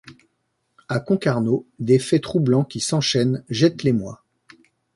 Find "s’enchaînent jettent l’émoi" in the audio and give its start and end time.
2.79-4.23